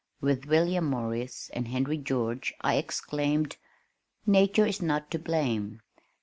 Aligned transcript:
With 0.19 0.45
William 0.47 0.85
Morris 0.85 1.51
and 1.53 1.67
Henry 1.67 1.99
George 1.99 2.55
I 2.61 2.77
exclaimed, 2.77 3.57
"Nature 4.25 4.65
is 4.65 4.81
not 4.81 5.11
to 5.11 5.19
blame. 5.19 5.81